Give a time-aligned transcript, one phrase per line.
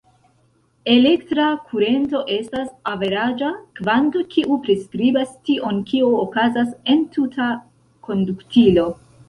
[0.93, 3.51] Elektra kurento estas averaĝa
[3.81, 7.55] kvanto, kiu priskribas tion kio okazas en tuta
[8.11, 8.91] konduktilo.